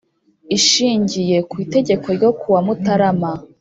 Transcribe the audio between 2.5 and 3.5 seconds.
wa mutarama